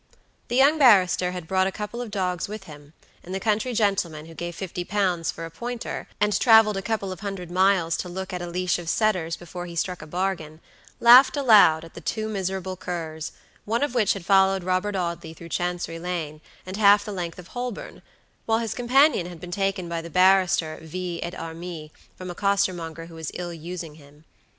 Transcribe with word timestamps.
The 0.47 0.55
young 0.55 0.79
barrister 0.79 1.31
had 1.31 1.47
brought 1.47 1.67
a 1.67 1.71
couple 1.71 2.01
of 2.01 2.09
dogs 2.09 2.47
with 2.47 2.63
him; 2.63 2.93
and 3.23 3.35
the 3.35 3.39
country 3.39 3.71
gentleman 3.75 4.25
who 4.25 4.33
gave 4.33 4.55
fifty 4.55 4.83
pounds 4.83 5.29
for 5.29 5.45
a 5.45 5.51
pointer; 5.51 6.07
and 6.19 6.39
traveled 6.39 6.75
a 6.75 6.81
couple 6.81 7.11
of 7.11 7.19
hundred 7.19 7.51
miles 7.51 7.95
to 7.97 8.09
look 8.09 8.33
at 8.33 8.41
a 8.41 8.47
leash 8.47 8.79
of 8.79 8.89
setters 8.89 9.35
before 9.35 9.67
he 9.67 9.75
struck 9.75 10.01
a 10.01 10.07
bargain, 10.07 10.59
laughed 10.99 11.37
aloud 11.37 11.85
at 11.85 11.93
the 11.93 12.01
two 12.01 12.27
miserable 12.27 12.75
curs, 12.75 13.31
one 13.63 13.83
of 13.83 13.93
which 13.93 14.13
had 14.13 14.25
followed 14.25 14.63
Robert 14.63 14.95
Audley 14.95 15.35
through 15.35 15.49
Chancery 15.49 15.99
Lane, 15.99 16.41
and 16.65 16.77
half 16.77 17.05
the 17.05 17.11
length 17.11 17.37
of 17.37 17.49
Holborn; 17.49 18.01
while 18.47 18.57
his 18.57 18.73
companion 18.73 19.27
had 19.27 19.39
been 19.39 19.51
taken 19.51 19.87
by 19.87 20.01
the 20.01 20.09
barrister 20.09 20.79
vi 20.81 21.19
et 21.21 21.35
armis 21.35 21.91
from 22.17 22.31
a 22.31 22.33
coster 22.33 22.73
monger 22.73 23.05
who 23.05 23.13
was 23.13 23.29
ill 23.35 23.53
using 23.53 23.93
him. 23.93 24.23